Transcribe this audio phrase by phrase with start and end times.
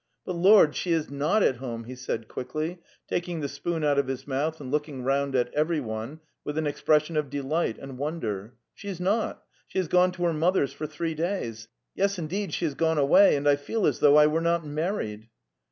[0.25, 4.07] 'But, Lord, she is not at home!"' he said quickly, taking the spoon out of
[4.07, 8.55] his mouth and looking round at everyone with an expression of delight and won der.''
[8.73, 11.67] She is not; she has gone to her mother's for three days!
[11.93, 15.29] Yes, indeed, she has gone away, and I feel as though I were not married.